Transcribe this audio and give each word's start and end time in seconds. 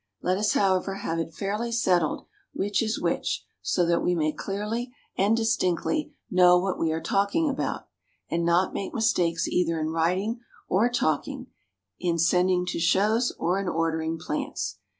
Let 0.23 0.39
us, 0.39 0.53
however, 0.53 0.95
have 0.95 1.19
it 1.19 1.31
fairly 1.31 1.71
settled 1.71 2.25
which 2.53 2.81
is 2.81 2.99
which, 2.99 3.45
so 3.61 3.85
that 3.85 4.01
we 4.01 4.15
may 4.15 4.31
clearly 4.31 4.91
and 5.15 5.37
distinctly 5.37 6.15
know 6.27 6.57
what 6.57 6.79
we 6.79 6.91
are 6.91 6.99
talking 6.99 7.47
about, 7.47 7.87
and 8.27 8.43
not 8.43 8.73
make 8.73 8.95
mistakes 8.95 9.47
either 9.47 9.79
in 9.79 9.89
writing 9.91 10.39
or 10.67 10.89
talking, 10.89 11.51
in 11.99 12.17
sending 12.17 12.65
to 12.69 12.79
shows, 12.79 13.31
or 13.37 13.59
in 13.59 13.67
ordering 13.69 14.17
plants." 14.17 14.79